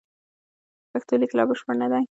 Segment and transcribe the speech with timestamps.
[0.91, 2.03] پښتو لیک لا بشپړ نه دی.